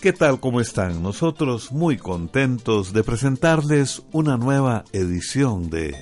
[0.00, 0.40] ¿Qué tal?
[0.40, 1.02] ¿Cómo están?
[1.02, 5.94] Nosotros muy contentos de presentarles una nueva edición de...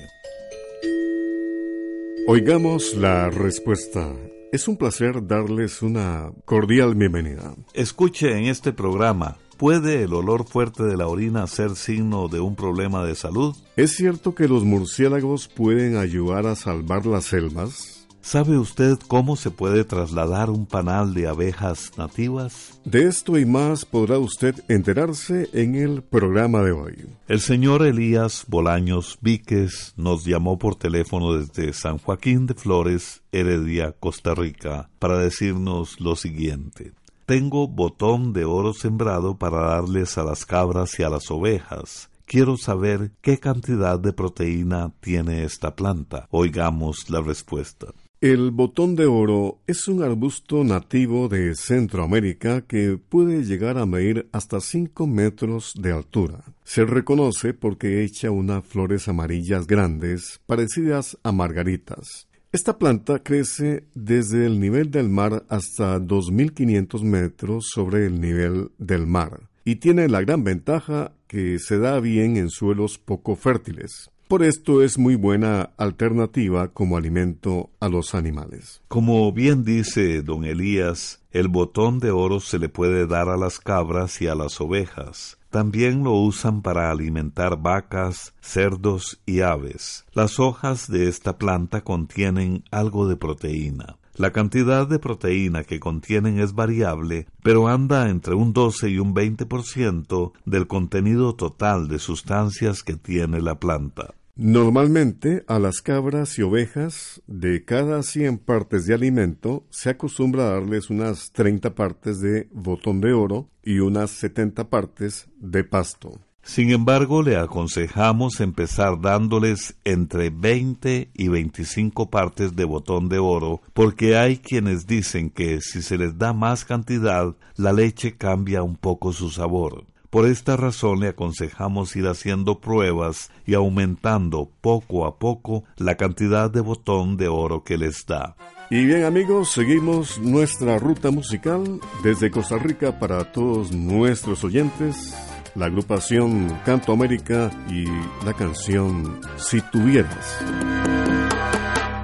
[2.25, 4.15] Oigamos la respuesta.
[4.53, 7.55] Es un placer darles una cordial bienvenida.
[7.73, 9.35] Escuche en este programa.
[9.57, 13.53] ¿Puede el olor fuerte de la orina ser signo de un problema de salud?
[13.75, 17.98] ¿Es cierto que los murciélagos pueden ayudar a salvar las selvas?
[18.29, 22.79] ¿Sabe usted cómo se puede trasladar un panal de abejas nativas?
[22.85, 27.07] De esto y más podrá usted enterarse en el programa de hoy.
[27.27, 33.95] El señor Elías Bolaños Víquez nos llamó por teléfono desde San Joaquín de Flores, Heredia,
[33.99, 36.91] Costa Rica, para decirnos lo siguiente.
[37.25, 42.57] Tengo botón de oro sembrado para darles a las cabras y a las ovejas quiero
[42.57, 46.27] saber qué cantidad de proteína tiene esta planta.
[46.29, 47.87] Oigamos la respuesta.
[48.21, 54.27] El botón de oro es un arbusto nativo de Centroamérica que puede llegar a medir
[54.33, 56.43] hasta 5 metros de altura.
[56.65, 62.27] Se reconoce porque echa unas flores amarillas grandes parecidas a margaritas.
[62.51, 69.07] Esta planta crece desde el nivel del mar hasta 2.500 metros sobre el nivel del
[69.07, 74.09] mar y tiene la gran ventaja que se da bien en suelos poco fértiles.
[74.29, 78.83] Por esto es muy buena alternativa como alimento a los animales.
[78.87, 83.57] Como bien dice don Elías, el botón de oro se le puede dar a las
[83.57, 85.39] cabras y a las ovejas.
[85.49, 90.05] También lo usan para alimentar vacas, cerdos y aves.
[90.13, 93.97] Las hojas de esta planta contienen algo de proteína.
[94.13, 99.15] La cantidad de proteína que contienen es variable, pero anda entre un 12 y un
[99.15, 104.13] 20% del contenido total de sustancias que tiene la planta.
[104.41, 110.51] Normalmente a las cabras y ovejas de cada 100 partes de alimento se acostumbra a
[110.51, 116.21] darles unas 30 partes de botón de oro y unas 70 partes de pasto.
[116.41, 123.61] Sin embargo, le aconsejamos empezar dándoles entre 20 y 25 partes de botón de oro,
[123.73, 128.77] porque hay quienes dicen que si se les da más cantidad, la leche cambia un
[128.77, 129.85] poco su sabor.
[130.09, 136.49] Por esta razón le aconsejamos ir haciendo pruebas y aumentando poco a poco la cantidad
[136.49, 138.35] de botón de oro que les da.
[138.71, 145.15] Y bien amigos, seguimos nuestra ruta musical desde Costa Rica para todos nuestros oyentes,
[145.53, 147.85] la agrupación Canto América y
[148.25, 150.39] la canción Si tuvieras.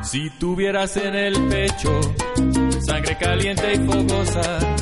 [0.04, 2.00] Si tuvieras en el pecho
[2.86, 4.75] sangre caliente y fogosa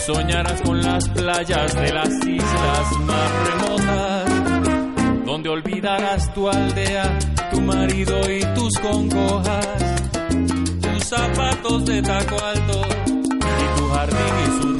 [0.00, 7.18] soñarás con las playas de las islas más remotas, donde olvidarás tu aldea,
[7.50, 9.76] tu marido y tus congojas,
[10.80, 12.82] tus zapatos de taco alto
[13.40, 14.79] y tu jardín y sus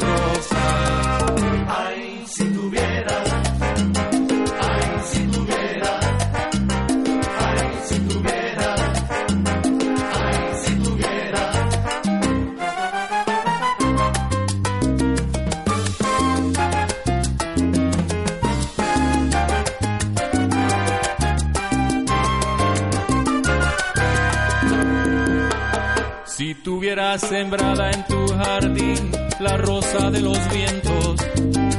[27.21, 31.17] sembrada en tu jardín la rosa de los vientos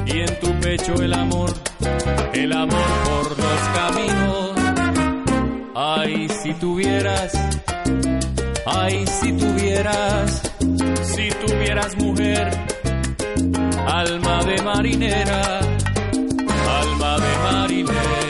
[0.06, 1.52] y en tu pecho el amor,
[2.34, 4.52] el amor por los caminos.
[5.76, 7.34] Ay, si tuvieras,
[8.66, 10.42] ay, si tuvieras,
[11.04, 12.50] si tuvieras mujer,
[13.88, 15.60] alma de marinera,
[16.80, 18.21] alma de marinera.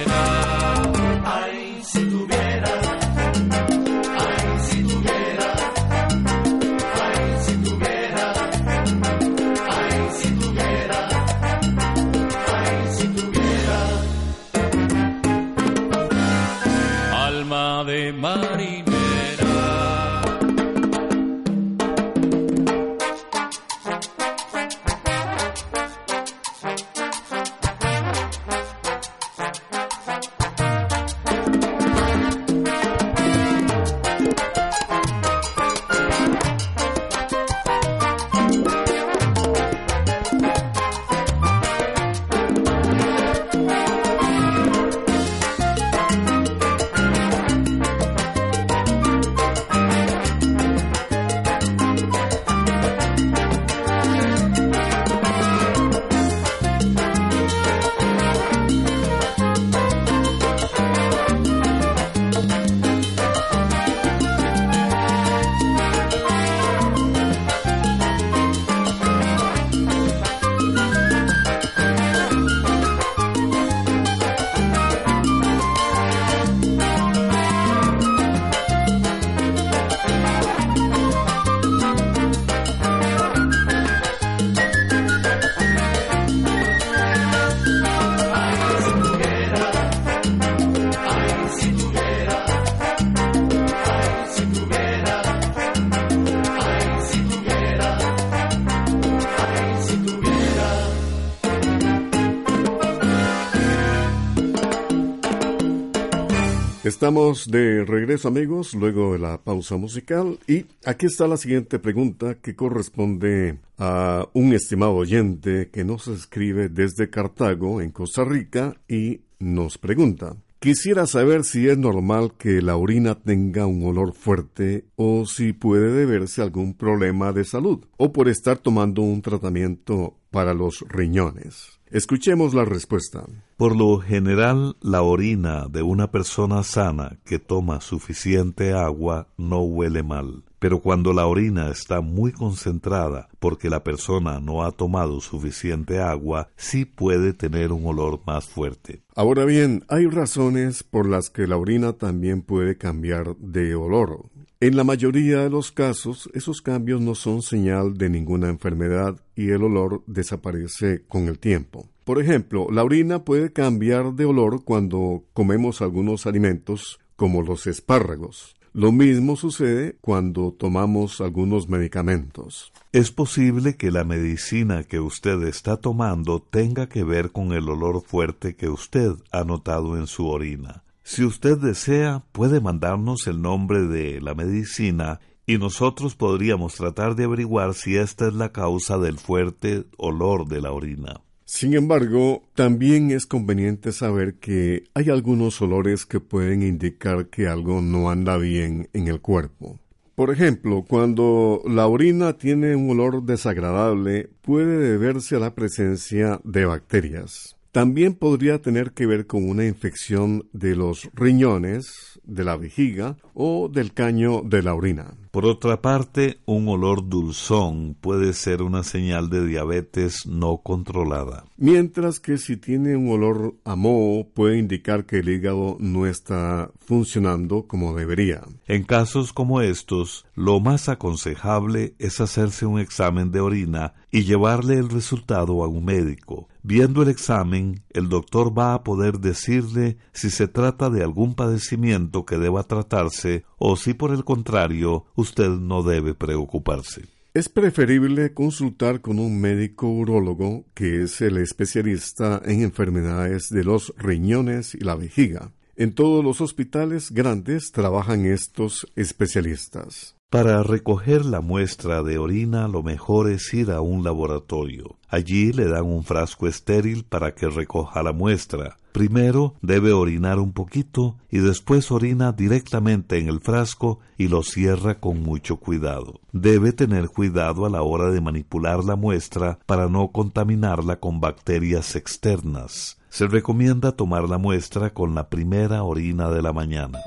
[107.01, 112.35] Estamos de regreso amigos, luego de la pausa musical y aquí está la siguiente pregunta
[112.35, 119.21] que corresponde a un estimado oyente que nos escribe desde Cartago, en Costa Rica, y
[119.39, 125.25] nos pregunta, Quisiera saber si es normal que la orina tenga un olor fuerte o
[125.25, 130.53] si puede deberse a algún problema de salud o por estar tomando un tratamiento para
[130.53, 131.79] los riñones.
[131.89, 133.25] Escuchemos la respuesta.
[133.61, 140.01] Por lo general, la orina de una persona sana que toma suficiente agua no huele
[140.01, 140.43] mal.
[140.57, 146.49] Pero cuando la orina está muy concentrada porque la persona no ha tomado suficiente agua,
[146.55, 149.03] sí puede tener un olor más fuerte.
[149.15, 154.25] Ahora bien, hay razones por las que la orina también puede cambiar de olor.
[154.59, 159.51] En la mayoría de los casos, esos cambios no son señal de ninguna enfermedad y
[159.51, 161.87] el olor desaparece con el tiempo.
[162.11, 168.57] Por ejemplo, la orina puede cambiar de olor cuando comemos algunos alimentos como los espárragos.
[168.73, 172.73] Lo mismo sucede cuando tomamos algunos medicamentos.
[172.91, 178.03] Es posible que la medicina que usted está tomando tenga que ver con el olor
[178.03, 180.83] fuerte que usted ha notado en su orina.
[181.03, 187.23] Si usted desea, puede mandarnos el nombre de la medicina y nosotros podríamos tratar de
[187.23, 191.21] averiguar si esta es la causa del fuerte olor de la orina.
[191.53, 197.81] Sin embargo, también es conveniente saber que hay algunos olores que pueden indicar que algo
[197.81, 199.77] no anda bien en el cuerpo.
[200.15, 206.63] Por ejemplo, cuando la orina tiene un olor desagradable, puede deberse a la presencia de
[206.63, 207.57] bacterias.
[207.73, 213.67] También podría tener que ver con una infección de los riñones, de la vejiga o
[213.67, 215.17] del caño de la orina.
[215.31, 221.45] Por otra parte, un olor dulzón puede ser una señal de diabetes no controlada.
[221.55, 226.69] Mientras que si tiene un olor a moho puede indicar que el hígado no está
[226.79, 228.41] funcionando como debería.
[228.67, 234.73] En casos como estos, lo más aconsejable es hacerse un examen de orina y llevarle
[234.73, 236.49] el resultado a un médico.
[236.63, 242.23] Viendo el examen, el doctor va a poder decirle si se trata de algún padecimiento
[242.23, 247.03] que deba tratarse o si por el contrario usted no debe preocuparse.
[247.33, 253.93] Es preferible consultar con un médico urólogo que es el especialista en enfermedades de los
[253.97, 255.53] riñones y la vejiga.
[255.77, 260.17] En todos los hospitales grandes trabajan estos especialistas.
[260.31, 264.95] Para recoger la muestra de orina lo mejor es ir a un laboratorio.
[265.09, 268.77] Allí le dan un frasco estéril para que recoja la muestra.
[268.93, 275.01] Primero debe orinar un poquito y después orina directamente en el frasco y lo cierra
[275.01, 276.21] con mucho cuidado.
[276.31, 281.97] Debe tener cuidado a la hora de manipular la muestra para no contaminarla con bacterias
[281.97, 282.97] externas.
[283.09, 286.99] Se recomienda tomar la muestra con la primera orina de la mañana.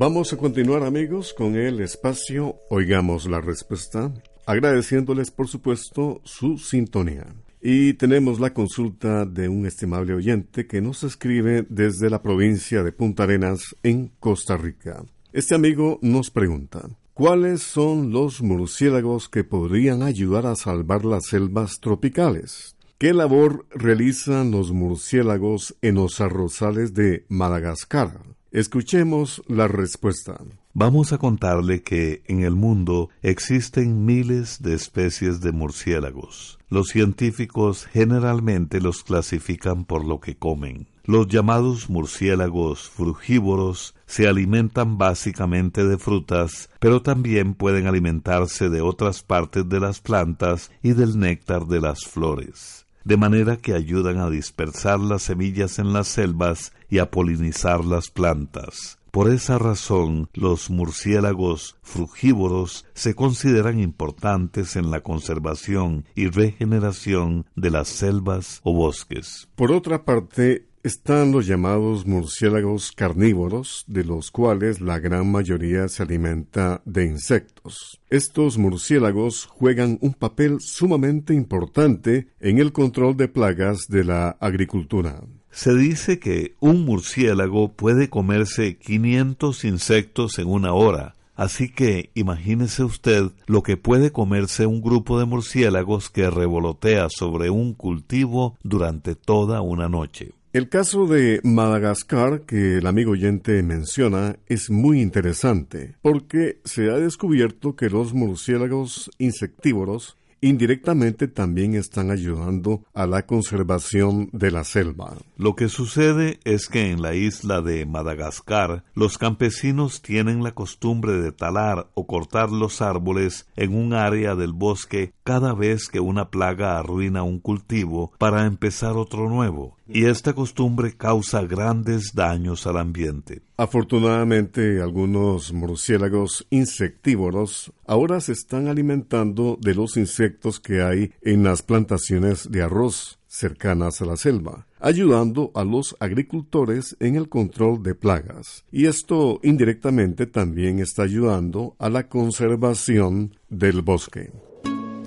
[0.00, 4.10] Vamos a continuar amigos con el espacio Oigamos la Respuesta.
[4.46, 7.26] agradeciéndoles por supuesto su sintonía.
[7.60, 12.92] Y tenemos la consulta de un estimable oyente que nos escribe desde la provincia de
[12.92, 15.04] Punta Arenas, en Costa Rica.
[15.34, 21.78] Este amigo nos pregunta, ¿cuáles son los murciélagos que podrían ayudar a salvar las selvas
[21.78, 22.74] tropicales?
[22.96, 28.39] ¿Qué labor realizan los murciélagos en los arrozales de Madagascar?
[28.52, 30.40] Escuchemos la respuesta.
[30.74, 36.58] Vamos a contarle que en el mundo existen miles de especies de murciélagos.
[36.68, 40.88] Los científicos generalmente los clasifican por lo que comen.
[41.04, 49.22] Los llamados murciélagos frugívoros se alimentan básicamente de frutas, pero también pueden alimentarse de otras
[49.22, 54.30] partes de las plantas y del néctar de las flores, de manera que ayudan a
[54.30, 59.00] dispersar las semillas en las selvas y a polinizar las plantas.
[59.10, 67.70] Por esa razón, los murciélagos frugívoros se consideran importantes en la conservación y regeneración de
[67.70, 69.48] las selvas o bosques.
[69.56, 76.02] Por otra parte, están los llamados murciélagos carnívoros, de los cuales la gran mayoría se
[76.02, 78.00] alimenta de insectos.
[78.08, 85.20] Estos murciélagos juegan un papel sumamente importante en el control de plagas de la agricultura.
[85.50, 92.84] Se dice que un murciélago puede comerse 500 insectos en una hora, así que imagínese
[92.84, 99.14] usted lo que puede comerse un grupo de murciélagos que revolotea sobre un cultivo durante
[99.14, 100.39] toda una noche.
[100.52, 106.94] El caso de Madagascar que el amigo oyente menciona es muy interesante porque se ha
[106.94, 115.16] descubierto que los murciélagos insectívoros indirectamente también están ayudando a la conservación de la selva.
[115.36, 121.12] Lo que sucede es que en la isla de Madagascar los campesinos tienen la costumbre
[121.12, 126.28] de talar o cortar los árboles en un área del bosque cada vez que una
[126.28, 132.78] plaga arruina un cultivo para empezar otro nuevo, y esta costumbre causa grandes daños al
[132.78, 133.40] ambiente.
[133.56, 141.62] Afortunadamente, algunos murciélagos insectívoros ahora se están alimentando de los insectos que hay en las
[141.62, 147.94] plantaciones de arroz cercanas a la selva, ayudando a los agricultores en el control de
[147.94, 148.64] plagas.
[148.72, 154.32] Y esto indirectamente también está ayudando a la conservación del bosque.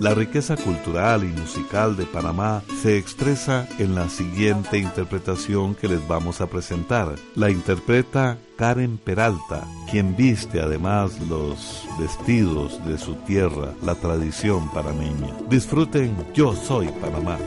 [0.04, 6.06] La riqueza cultural y musical de Panamá se expresa en la siguiente interpretación que les
[6.06, 7.14] vamos a presentar.
[7.34, 15.38] La interpreta Karen Peralta, quien viste además los vestidos de su tierra, la tradición panameña.
[15.48, 17.38] Disfruten Yo Soy Panamá.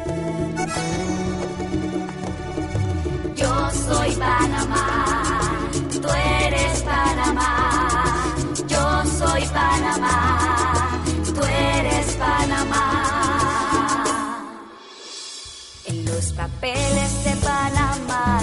[3.36, 8.36] Yo soy Panamá, tú eres Panamá,
[8.68, 10.57] yo soy Panamá,
[16.18, 18.40] los papeles de Panamá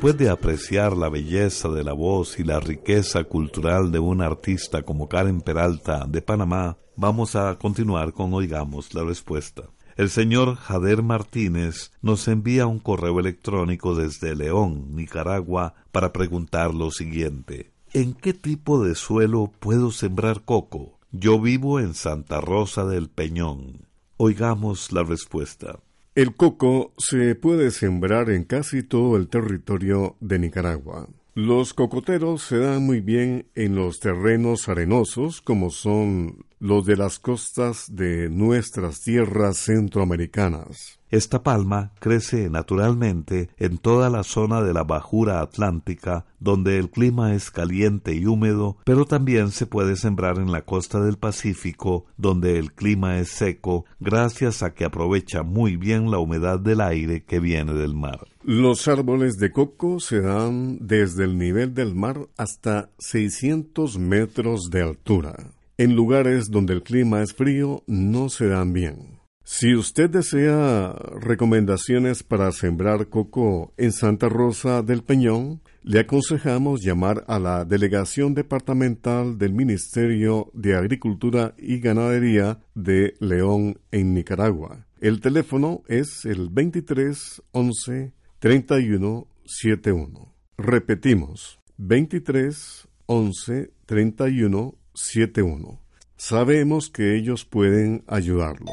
[0.00, 4.82] Después de apreciar la belleza de la voz y la riqueza cultural de un artista
[4.82, 9.64] como Karen Peralta de Panamá, vamos a continuar con Oigamos la Respuesta.
[9.98, 16.90] El señor Jader Martínez nos envía un correo electrónico desde León, Nicaragua, para preguntar lo
[16.90, 17.70] siguiente.
[17.92, 20.98] ¿En qué tipo de suelo puedo sembrar coco?
[21.12, 23.86] Yo vivo en Santa Rosa del Peñón.
[24.16, 25.78] Oigamos la respuesta.
[26.14, 31.08] El coco se puede sembrar en casi todo el territorio de Nicaragua.
[31.34, 37.18] Los cocoteros se dan muy bien en los terrenos arenosos como son los de las
[37.18, 41.00] costas de nuestras tierras centroamericanas.
[41.10, 47.34] Esta palma crece naturalmente en toda la zona de la bajura atlántica, donde el clima
[47.34, 52.58] es caliente y húmedo, pero también se puede sembrar en la costa del Pacífico, donde
[52.58, 57.40] el clima es seco, gracias a que aprovecha muy bien la humedad del aire que
[57.40, 58.28] viene del mar.
[58.44, 64.82] Los árboles de coco se dan desde el nivel del mar hasta 600 metros de
[64.82, 65.34] altura.
[65.80, 69.18] En lugares donde el clima es frío no se dan bien.
[69.44, 77.24] Si usted desea recomendaciones para sembrar coco en Santa Rosa del Peñón, le aconsejamos llamar
[77.28, 84.86] a la Delegación Departamental del Ministerio de Agricultura y Ganadería de León en Nicaragua.
[85.00, 90.34] El teléfono es el 23 11 31 71.
[90.58, 95.80] Repetimos, 23 11 31 71.
[96.16, 98.70] Sabemos que ellos pueden ayudarlo.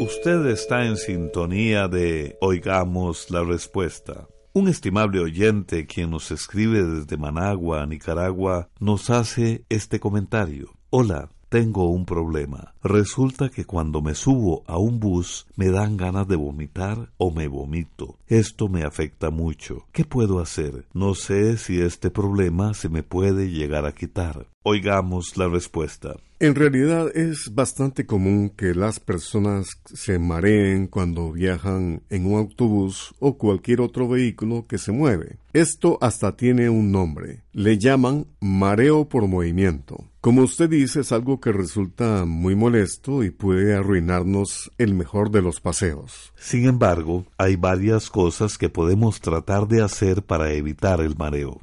[0.00, 4.26] Usted está en sintonía de Oigamos la Respuesta.
[4.52, 10.74] Un estimable oyente quien nos escribe desde Managua, Nicaragua, nos hace este comentario.
[10.90, 12.74] Hola, tengo un problema.
[12.82, 17.46] Resulta que cuando me subo a un bus me dan ganas de vomitar o me
[17.46, 18.18] vomito.
[18.26, 19.86] Esto me afecta mucho.
[19.92, 20.84] ¿Qué puedo hacer?
[20.94, 24.48] No sé si este problema se me puede llegar a quitar.
[24.64, 26.16] Oigamos la respuesta.
[26.40, 33.14] En realidad es bastante común que las personas se mareen cuando viajan en un autobús
[33.20, 35.36] o cualquier otro vehículo que se mueve.
[35.52, 37.44] Esto hasta tiene un nombre.
[37.52, 40.04] Le llaman mareo por movimiento.
[40.24, 45.42] Como usted dice, es algo que resulta muy molesto y puede arruinarnos el mejor de
[45.42, 46.32] los paseos.
[46.34, 51.60] Sin embargo, hay varias cosas que podemos tratar de hacer para evitar el mareo.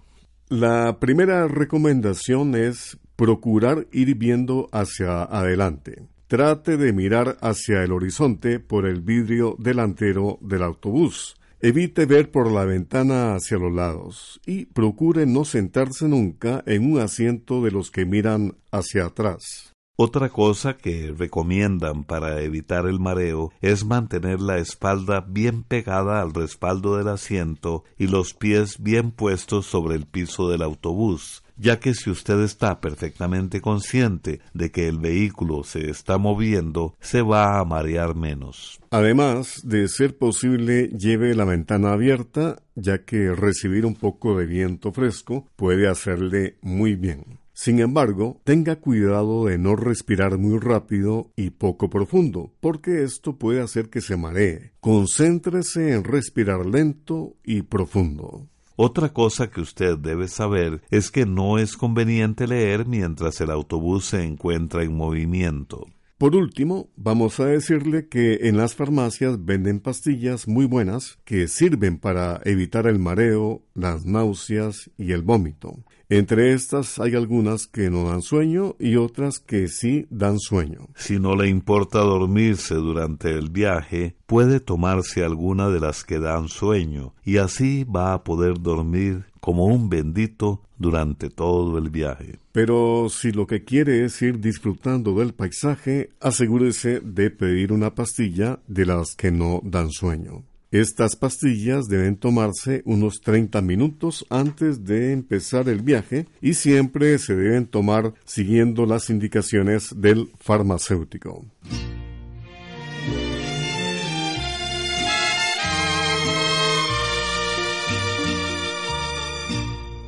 [0.47, 6.03] La primera recomendación es procurar ir viendo hacia adelante.
[6.27, 11.35] Trate de mirar hacia el horizonte por el vidrio delantero del autobús.
[11.63, 16.99] Evite ver por la ventana hacia los lados y procure no sentarse nunca en un
[16.99, 19.71] asiento de los que miran hacia atrás.
[19.95, 26.33] Otra cosa que recomiendan para evitar el mareo es mantener la espalda bien pegada al
[26.33, 31.93] respaldo del asiento y los pies bien puestos sobre el piso del autobús, ya que
[31.93, 37.65] si usted está perfectamente consciente de que el vehículo se está moviendo, se va a
[37.65, 38.79] marear menos.
[38.89, 44.91] Además, de ser posible, lleve la ventana abierta, ya que recibir un poco de viento
[44.91, 47.39] fresco puede hacerle muy bien.
[47.53, 53.61] Sin embargo, tenga cuidado de no respirar muy rápido y poco profundo, porque esto puede
[53.61, 54.71] hacer que se maree.
[54.79, 58.47] Concéntrese en respirar lento y profundo.
[58.75, 64.05] Otra cosa que usted debe saber es que no es conveniente leer mientras el autobús
[64.05, 65.87] se encuentra en movimiento.
[66.21, 71.97] Por último, vamos a decirle que en las farmacias venden pastillas muy buenas que sirven
[71.97, 75.83] para evitar el mareo, las náuseas y el vómito.
[76.11, 80.89] Entre estas hay algunas que no dan sueño y otras que sí dan sueño.
[80.93, 86.49] Si no le importa dormirse durante el viaje, puede tomarse alguna de las que dan
[86.49, 92.39] sueño y así va a poder dormir como un bendito durante todo el viaje.
[92.51, 98.59] Pero si lo que quiere es ir disfrutando del paisaje, asegúrese de pedir una pastilla
[98.67, 100.43] de las que no dan sueño.
[100.71, 107.35] Estas pastillas deben tomarse unos 30 minutos antes de empezar el viaje y siempre se
[107.35, 111.43] deben tomar siguiendo las indicaciones del farmacéutico.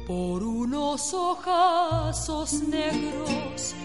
[0.07, 3.75] Por unos ojazos negros,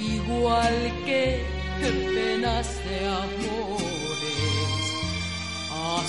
[0.00, 1.42] igual que
[1.80, 3.91] penas de amores.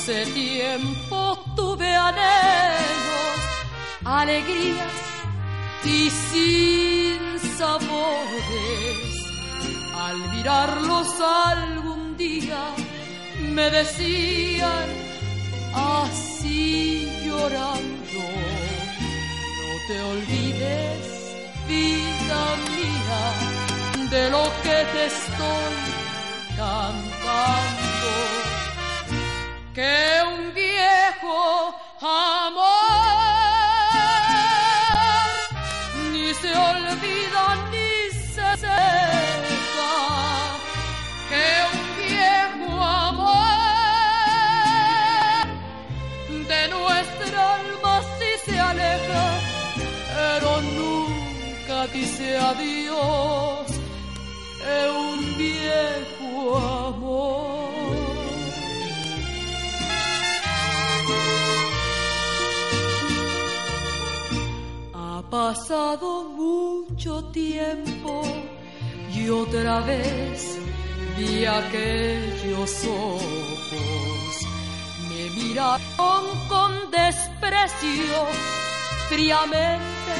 [0.03, 3.39] Hace tiempo tuve anhelos,
[4.03, 4.91] alegrías
[5.85, 9.15] y sin sabores.
[9.95, 12.65] Al mirarlos algún día
[13.53, 14.89] me decían
[15.73, 18.23] así llorando.
[19.57, 21.35] No te olvides,
[21.65, 25.75] vida mía, de lo que te estoy
[26.57, 27.83] cantando.
[29.73, 32.63] Que un viejo amor
[36.11, 37.91] ni se olvida ni
[38.33, 39.93] se seca.
[41.29, 43.47] Que un viejo amor
[46.51, 49.25] de nuestra alma sí se aleja,
[50.13, 53.42] pero nunca dice adiós.
[65.45, 68.21] Pasado mucho tiempo
[69.13, 70.57] y otra vez
[71.17, 74.33] vi aquellos ojos.
[75.09, 78.19] Me miraron con desprecio,
[79.09, 80.15] fríamente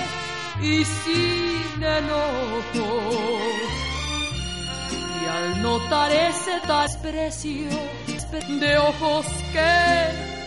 [0.61, 2.89] y sin enojo.
[5.21, 7.69] Y al notar ese desprecio
[8.59, 9.73] de ojos que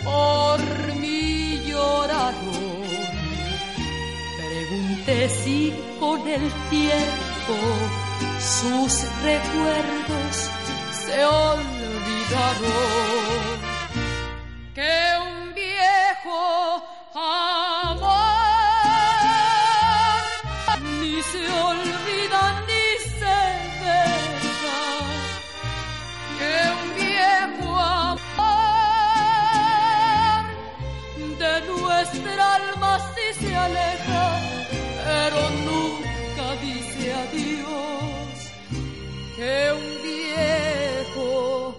[0.05, 0.61] por
[1.01, 2.65] mí lloraron,
[5.07, 7.55] Pregunté si con el tiempo
[8.40, 10.51] sus recuerdos
[10.90, 12.66] se olvidaron.
[14.75, 16.83] Que un viejo
[17.14, 18.16] amor
[21.01, 22.87] ni se olvida ni
[23.21, 23.38] se
[23.85, 24.83] deja.
[26.38, 28.27] Que un viejo amor
[31.38, 34.36] de nuestra alma sí se aleja,
[35.29, 38.53] pero nunca dice adiós.
[39.37, 41.77] Que un viejo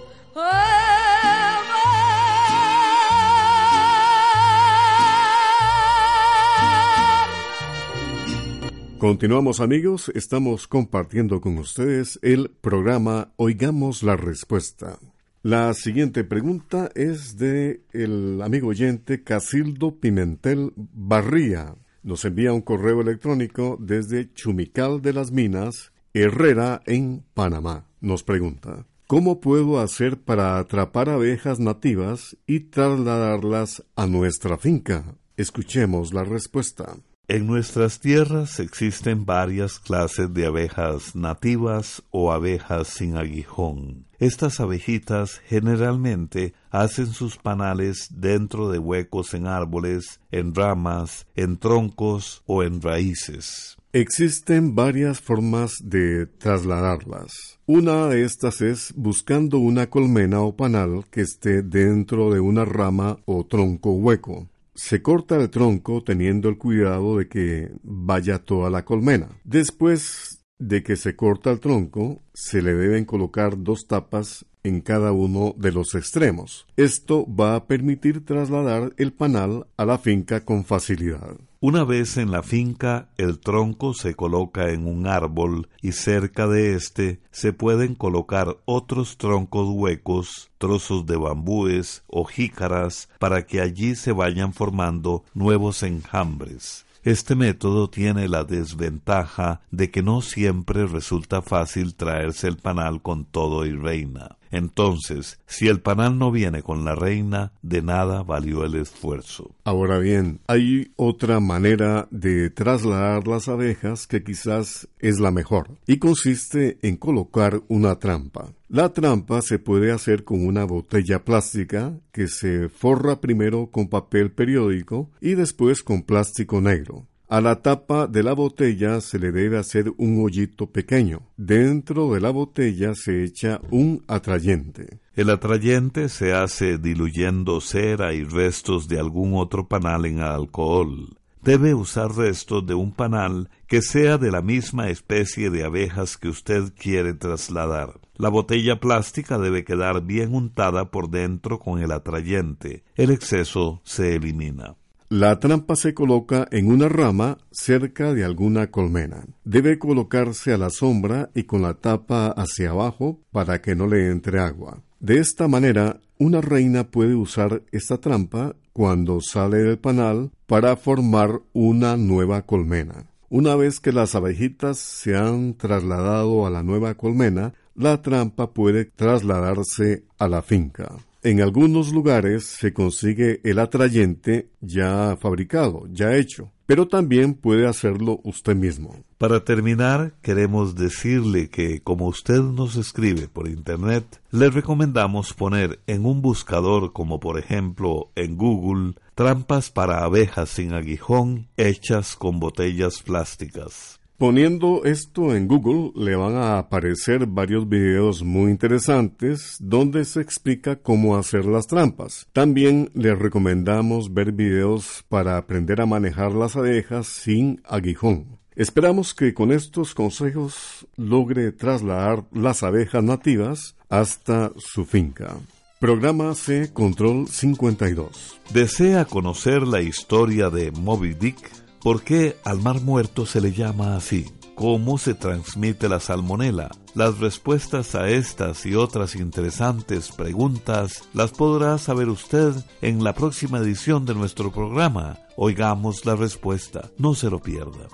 [8.98, 15.00] Continuamos amigos, estamos compartiendo con ustedes el programa Oigamos la Respuesta.
[15.44, 21.76] La siguiente pregunta es de el amigo oyente Casildo Pimentel Barría.
[22.04, 27.88] Nos envía un correo electrónico desde Chumical de las Minas, Herrera, en Panamá.
[28.00, 35.16] Nos pregunta, ¿cómo puedo hacer para atrapar abejas nativas y trasladarlas a nuestra finca?
[35.36, 36.96] Escuchemos la respuesta.
[37.30, 44.06] En nuestras tierras existen varias clases de abejas nativas o abejas sin aguijón.
[44.18, 52.44] Estas abejitas generalmente hacen sus panales dentro de huecos en árboles, en ramas, en troncos
[52.46, 53.78] o en raíces.
[53.94, 57.60] Existen varias formas de trasladarlas.
[57.66, 63.18] Una de estas es buscando una colmena o panal que esté dentro de una rama
[63.26, 64.50] o tronco hueco.
[64.76, 69.30] Se corta el tronco teniendo el cuidado de que vaya toda la colmena.
[69.44, 75.12] Después de que se corta el tronco, se le deben colocar dos tapas en cada
[75.12, 76.66] uno de los extremos.
[76.76, 81.38] Esto va a permitir trasladar el panal a la finca con facilidad.
[81.60, 86.76] Una vez en la finca, el tronco se coloca en un árbol y cerca de
[86.76, 93.96] éste se pueden colocar otros troncos huecos, trozos de bambúes o jícaras para que allí
[93.96, 96.86] se vayan formando nuevos enjambres.
[97.08, 103.26] Este método tiene la desventaja de que no siempre resulta fácil traerse el panal con
[103.26, 104.37] todo y reina.
[104.52, 109.52] Entonces, si el panal no viene con la reina, de nada valió el esfuerzo.
[109.64, 115.98] Ahora bien, hay otra manera de trasladar las abejas que quizás es la mejor, y
[115.98, 118.54] consiste en colocar una trampa.
[118.70, 124.32] La trampa se puede hacer con una botella plástica que se forra primero con papel
[124.32, 127.06] periódico y después con plástico negro.
[127.30, 131.24] A la tapa de la botella se le debe hacer un hoyito pequeño.
[131.36, 135.02] Dentro de la botella se echa un atrayente.
[135.14, 141.18] El atrayente se hace diluyendo cera y restos de algún otro panal en alcohol.
[141.44, 146.30] Debe usar restos de un panal que sea de la misma especie de abejas que
[146.30, 148.00] usted quiere trasladar.
[148.16, 152.86] La botella plástica debe quedar bien untada por dentro con el atrayente.
[152.96, 154.78] El exceso se elimina.
[155.10, 159.24] La trampa se coloca en una rama cerca de alguna colmena.
[159.46, 164.12] Debe colocarse a la sombra y con la tapa hacia abajo para que no le
[164.12, 164.84] entre agua.
[165.00, 171.40] De esta manera, una reina puede usar esta trampa cuando sale del panal para formar
[171.54, 173.06] una nueva colmena.
[173.30, 178.84] Una vez que las abejitas se han trasladado a la nueva colmena, la trampa puede
[178.84, 180.98] trasladarse a la finca.
[181.24, 188.20] En algunos lugares se consigue el atrayente ya fabricado, ya hecho, pero también puede hacerlo
[188.24, 189.04] usted mismo.
[189.18, 196.06] Para terminar, queremos decirle que como usted nos escribe por Internet, le recomendamos poner en
[196.06, 203.02] un buscador como por ejemplo en Google trampas para abejas sin aguijón hechas con botellas
[203.02, 204.00] plásticas.
[204.18, 210.78] Poniendo esto en Google le van a aparecer varios videos muy interesantes donde se explica
[210.78, 212.28] cómo hacer las trampas.
[212.34, 218.40] También le recomendamos ver videos para aprender a manejar las abejas sin aguijón.
[218.56, 225.36] Esperamos que con estos consejos logre trasladar las abejas nativas hasta su finca.
[225.80, 228.40] Programa C Control 52.
[228.52, 231.67] ¿Desea conocer la historia de Moby Dick?
[231.82, 234.26] ¿Por qué al mar muerto se le llama así?
[234.56, 236.72] ¿Cómo se transmite la salmonela?
[236.96, 243.60] Las respuestas a estas y otras interesantes preguntas las podrá saber usted en la próxima
[243.60, 245.20] edición de nuestro programa.
[245.36, 247.88] Oigamos la respuesta, no se lo pierda.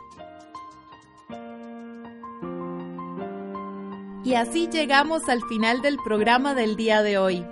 [4.23, 7.45] Y así llegamos al final del programa del día de hoy.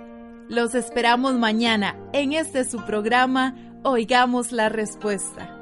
[0.48, 5.61] Los esperamos mañana en este su programa Oigamos la Respuesta.